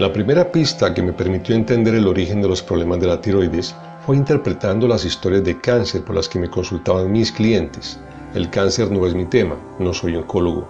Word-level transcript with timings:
La 0.00 0.10
primera 0.10 0.50
pista 0.50 0.94
que 0.94 1.02
me 1.02 1.12
permitió 1.12 1.54
entender 1.54 1.94
el 1.94 2.06
origen 2.06 2.40
de 2.40 2.48
los 2.48 2.62
problemas 2.62 3.00
de 3.00 3.06
la 3.06 3.20
tiroides 3.20 3.76
fue 4.06 4.16
interpretando 4.16 4.88
las 4.88 5.04
historias 5.04 5.44
de 5.44 5.60
cáncer 5.60 6.04
por 6.04 6.16
las 6.16 6.26
que 6.26 6.38
me 6.38 6.48
consultaban 6.48 7.12
mis 7.12 7.30
clientes. 7.30 8.00
El 8.34 8.48
cáncer 8.48 8.90
no 8.90 9.06
es 9.06 9.14
mi 9.14 9.26
tema, 9.26 9.56
no 9.78 9.92
soy 9.92 10.16
oncólogo, 10.16 10.66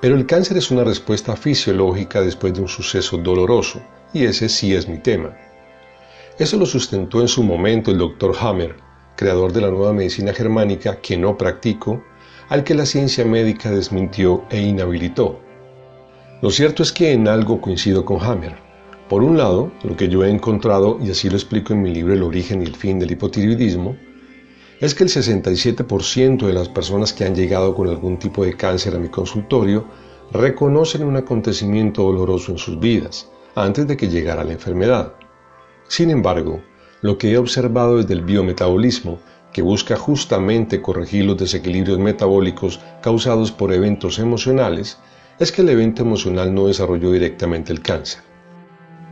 pero 0.00 0.14
el 0.14 0.26
cáncer 0.26 0.58
es 0.58 0.70
una 0.70 0.84
respuesta 0.84 1.34
fisiológica 1.34 2.20
después 2.20 2.54
de 2.54 2.60
un 2.60 2.68
suceso 2.68 3.16
doloroso, 3.16 3.80
y 4.12 4.26
ese 4.26 4.48
sí 4.48 4.72
es 4.72 4.86
mi 4.86 4.98
tema. 4.98 5.36
Eso 6.38 6.56
lo 6.56 6.64
sustentó 6.64 7.20
en 7.20 7.26
su 7.26 7.42
momento 7.42 7.90
el 7.90 7.98
Dr. 7.98 8.32
Hammer, 8.40 8.76
creador 9.16 9.52
de 9.52 9.62
la 9.62 9.72
nueva 9.72 9.92
medicina 9.92 10.32
germánica 10.32 11.00
que 11.00 11.16
no 11.16 11.36
practico, 11.36 12.04
al 12.48 12.62
que 12.62 12.76
la 12.76 12.86
ciencia 12.86 13.24
médica 13.24 13.72
desmintió 13.72 14.44
e 14.50 14.60
inhabilitó. 14.60 15.40
Lo 16.42 16.52
cierto 16.52 16.84
es 16.84 16.92
que 16.92 17.10
en 17.10 17.26
algo 17.26 17.60
coincido 17.60 18.04
con 18.04 18.22
Hammer. 18.22 18.67
Por 19.08 19.22
un 19.22 19.38
lado, 19.38 19.72
lo 19.84 19.96
que 19.96 20.08
yo 20.08 20.22
he 20.22 20.30
encontrado, 20.30 20.98
y 21.02 21.10
así 21.10 21.30
lo 21.30 21.36
explico 21.36 21.72
en 21.72 21.80
mi 21.80 21.94
libro 21.94 22.12
El 22.12 22.22
origen 22.22 22.60
y 22.60 22.66
el 22.66 22.76
fin 22.76 22.98
del 22.98 23.10
hipotiroidismo, 23.10 23.96
es 24.80 24.94
que 24.94 25.02
el 25.02 25.08
67% 25.08 26.46
de 26.46 26.52
las 26.52 26.68
personas 26.68 27.14
que 27.14 27.24
han 27.24 27.34
llegado 27.34 27.74
con 27.74 27.88
algún 27.88 28.18
tipo 28.18 28.44
de 28.44 28.54
cáncer 28.54 28.94
a 28.94 28.98
mi 28.98 29.08
consultorio 29.08 29.86
reconocen 30.30 31.04
un 31.04 31.16
acontecimiento 31.16 32.02
doloroso 32.02 32.52
en 32.52 32.58
sus 32.58 32.78
vidas 32.78 33.30
antes 33.54 33.86
de 33.86 33.96
que 33.96 34.08
llegara 34.08 34.44
la 34.44 34.52
enfermedad. 34.52 35.14
Sin 35.88 36.10
embargo, 36.10 36.60
lo 37.00 37.16
que 37.16 37.32
he 37.32 37.38
observado 37.38 37.96
desde 37.96 38.12
el 38.12 38.22
biometabolismo, 38.22 39.20
que 39.54 39.62
busca 39.62 39.96
justamente 39.96 40.82
corregir 40.82 41.24
los 41.24 41.38
desequilibrios 41.38 41.98
metabólicos 41.98 42.78
causados 43.00 43.52
por 43.52 43.72
eventos 43.72 44.18
emocionales, 44.18 44.98
es 45.38 45.50
que 45.50 45.62
el 45.62 45.70
evento 45.70 46.02
emocional 46.02 46.54
no 46.54 46.66
desarrolló 46.66 47.10
directamente 47.10 47.72
el 47.72 47.80
cáncer. 47.80 48.27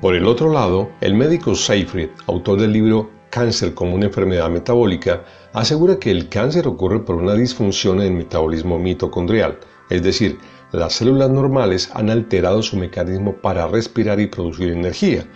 Por 0.00 0.14
el 0.14 0.26
otro 0.26 0.52
lado, 0.52 0.90
el 1.00 1.14
médico 1.14 1.54
Seyfried, 1.54 2.10
autor 2.26 2.60
del 2.60 2.72
libro 2.72 3.10
Cáncer 3.30 3.72
como 3.72 3.94
una 3.94 4.06
enfermedad 4.06 4.50
metabólica, 4.50 5.24
asegura 5.54 5.98
que 5.98 6.10
el 6.10 6.28
cáncer 6.28 6.68
ocurre 6.68 7.00
por 7.00 7.16
una 7.16 7.32
disfunción 7.32 8.00
en 8.02 8.08
el 8.08 8.12
metabolismo 8.12 8.78
mitocondrial, 8.78 9.58
es 9.88 10.02
decir, 10.02 10.38
las 10.72 10.92
células 10.92 11.30
normales 11.30 11.90
han 11.94 12.10
alterado 12.10 12.62
su 12.62 12.76
mecanismo 12.76 13.36
para 13.36 13.68
respirar 13.68 14.20
y 14.20 14.26
producir 14.26 14.68
energía. 14.68 15.26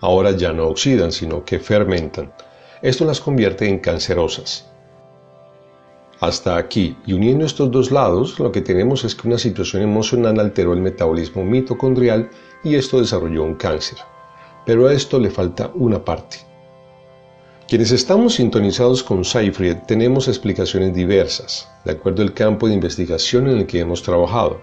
Ahora 0.00 0.32
ya 0.32 0.52
no 0.52 0.66
oxidan, 0.66 1.12
sino 1.12 1.44
que 1.44 1.58
fermentan. 1.58 2.32
Esto 2.82 3.06
las 3.06 3.20
convierte 3.20 3.68
en 3.68 3.78
cancerosas. 3.78 4.69
Hasta 6.20 6.58
aquí, 6.58 6.96
y 7.06 7.14
uniendo 7.14 7.46
estos 7.46 7.70
dos 7.70 7.90
lados, 7.90 8.38
lo 8.38 8.52
que 8.52 8.60
tenemos 8.60 9.04
es 9.04 9.14
que 9.14 9.26
una 9.26 9.38
situación 9.38 9.82
emocional 9.82 10.38
alteró 10.38 10.74
el 10.74 10.82
metabolismo 10.82 11.42
mitocondrial 11.44 12.28
y 12.62 12.74
esto 12.74 13.00
desarrolló 13.00 13.42
un 13.42 13.54
cáncer. 13.54 13.98
Pero 14.66 14.86
a 14.86 14.92
esto 14.92 15.18
le 15.18 15.30
falta 15.30 15.70
una 15.74 16.04
parte. 16.04 16.36
Quienes 17.66 17.90
estamos 17.90 18.34
sintonizados 18.34 19.02
con 19.02 19.24
Seyfried 19.24 19.76
tenemos 19.86 20.28
explicaciones 20.28 20.92
diversas, 20.92 21.70
de 21.86 21.92
acuerdo 21.92 22.20
al 22.20 22.34
campo 22.34 22.68
de 22.68 22.74
investigación 22.74 23.48
en 23.48 23.56
el 23.56 23.66
que 23.66 23.80
hemos 23.80 24.02
trabajado. 24.02 24.60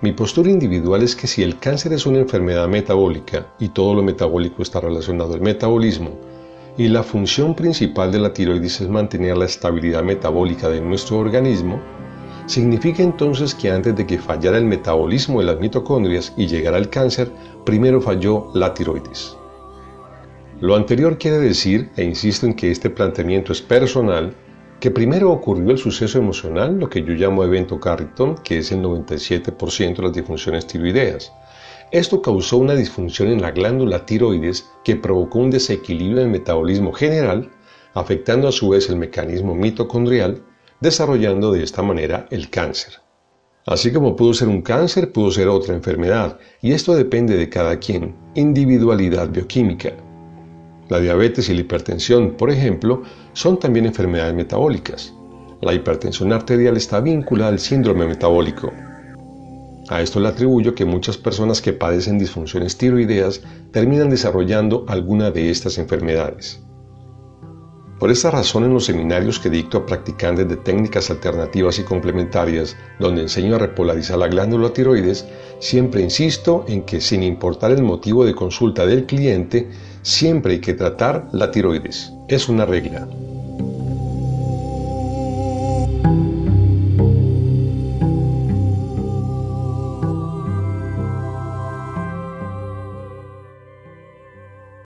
Mi 0.00 0.10
postura 0.10 0.50
individual 0.50 1.02
es 1.02 1.14
que 1.14 1.28
si 1.28 1.44
el 1.44 1.60
cáncer 1.60 1.92
es 1.92 2.04
una 2.04 2.18
enfermedad 2.18 2.66
metabólica 2.66 3.54
y 3.60 3.68
todo 3.68 3.94
lo 3.94 4.02
metabólico 4.02 4.62
está 4.62 4.80
relacionado 4.80 5.34
al 5.34 5.40
metabolismo, 5.40 6.18
y 6.76 6.88
la 6.88 7.02
función 7.02 7.54
principal 7.54 8.10
de 8.10 8.18
la 8.18 8.32
tiroides 8.32 8.80
es 8.80 8.88
mantener 8.88 9.36
la 9.36 9.44
estabilidad 9.44 10.02
metabólica 10.02 10.68
de 10.68 10.80
nuestro 10.80 11.18
organismo, 11.18 11.80
Significa 12.46 13.02
entonces 13.02 13.54
que 13.54 13.70
antes 13.70 13.96
de 13.96 14.06
que 14.06 14.18
fallara 14.18 14.58
el 14.58 14.66
metabolismo 14.66 15.40
de 15.40 15.46
las 15.46 15.60
mitocondrias 15.60 16.34
y 16.36 16.46
llegara 16.46 16.76
el 16.76 16.90
cáncer, 16.90 17.30
primero 17.64 18.02
falló 18.02 18.50
la 18.52 18.74
tiroides. 18.74 19.36
Lo 20.60 20.76
anterior 20.76 21.16
quiere 21.16 21.38
decir, 21.38 21.90
e 21.96 22.04
insisto 22.04 22.44
en 22.44 22.54
que 22.54 22.70
este 22.70 22.90
planteamiento 22.90 23.52
es 23.52 23.62
personal, 23.62 24.34
que 24.78 24.90
primero 24.90 25.30
ocurrió 25.30 25.70
el 25.70 25.78
suceso 25.78 26.18
emocional, 26.18 26.78
lo 26.78 26.90
que 26.90 27.02
yo 27.02 27.14
llamo 27.14 27.44
evento 27.44 27.80
Carrington, 27.80 28.36
que 28.44 28.58
es 28.58 28.70
el 28.70 28.82
97% 28.82 29.96
de 29.96 30.02
las 30.02 30.12
disfunciones 30.12 30.66
tiroideas. 30.66 31.32
Esto 31.94 32.20
causó 32.20 32.56
una 32.56 32.74
disfunción 32.74 33.28
en 33.28 33.40
la 33.40 33.52
glándula 33.52 34.04
tiroides 34.04 34.68
que 34.82 34.96
provocó 34.96 35.38
un 35.38 35.52
desequilibrio 35.52 36.22
en 36.22 36.24
el 36.24 36.32
metabolismo 36.32 36.92
general, 36.92 37.52
afectando 37.94 38.48
a 38.48 38.52
su 38.52 38.70
vez 38.70 38.90
el 38.90 38.96
mecanismo 38.96 39.54
mitocondrial, 39.54 40.42
desarrollando 40.80 41.52
de 41.52 41.62
esta 41.62 41.82
manera 41.82 42.26
el 42.32 42.50
cáncer. 42.50 42.94
Así 43.64 43.92
como 43.92 44.16
pudo 44.16 44.34
ser 44.34 44.48
un 44.48 44.60
cáncer, 44.62 45.12
pudo 45.12 45.30
ser 45.30 45.46
otra 45.46 45.72
enfermedad, 45.72 46.36
y 46.60 46.72
esto 46.72 46.96
depende 46.96 47.36
de 47.36 47.48
cada 47.48 47.78
quien, 47.78 48.16
individualidad 48.34 49.28
bioquímica. 49.28 49.92
La 50.88 50.98
diabetes 50.98 51.48
y 51.48 51.54
la 51.54 51.60
hipertensión, 51.60 52.32
por 52.32 52.50
ejemplo, 52.50 53.04
son 53.34 53.56
también 53.60 53.86
enfermedades 53.86 54.34
metabólicas. 54.34 55.14
La 55.60 55.72
hipertensión 55.72 56.32
arterial 56.32 56.76
está 56.76 56.98
vinculada 56.98 57.52
al 57.52 57.60
síndrome 57.60 58.04
metabólico. 58.04 58.72
A 59.88 60.00
esto 60.00 60.18
le 60.18 60.28
atribuyo 60.28 60.74
que 60.74 60.84
muchas 60.86 61.18
personas 61.18 61.60
que 61.60 61.74
padecen 61.74 62.18
disfunciones 62.18 62.78
tiroideas 62.78 63.42
terminan 63.70 64.08
desarrollando 64.08 64.84
alguna 64.88 65.30
de 65.30 65.50
estas 65.50 65.76
enfermedades. 65.76 66.60
Por 67.98 68.10
esta 68.10 68.30
razón 68.30 68.64
en 68.64 68.74
los 68.74 68.86
seminarios 68.86 69.38
que 69.38 69.50
dicto 69.50 69.78
a 69.78 69.86
practicantes 69.86 70.48
de 70.48 70.56
técnicas 70.56 71.10
alternativas 71.10 71.78
y 71.78 71.84
complementarias, 71.84 72.76
donde 72.98 73.22
enseño 73.22 73.54
a 73.54 73.58
repolarizar 73.58 74.18
la 74.18 74.28
glándula 74.28 74.72
tiroides, 74.72 75.26
siempre 75.60 76.02
insisto 76.02 76.64
en 76.66 76.82
que 76.82 77.00
sin 77.00 77.22
importar 77.22 77.70
el 77.70 77.82
motivo 77.82 78.24
de 78.24 78.34
consulta 78.34 78.84
del 78.84 79.06
cliente, 79.06 79.70
siempre 80.02 80.54
hay 80.54 80.60
que 80.60 80.74
tratar 80.74 81.28
la 81.32 81.50
tiroides. 81.50 82.12
Es 82.28 82.48
una 82.48 82.66
regla. 82.66 83.06